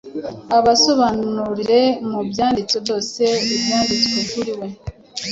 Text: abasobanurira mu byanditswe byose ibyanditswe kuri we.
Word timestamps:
abasobanurira 0.57 1.81
mu 2.09 2.19
byanditswe 2.29 2.77
byose 2.85 3.21
ibyanditswe 3.55 4.19
kuri 4.31 4.51
we. 4.59 4.67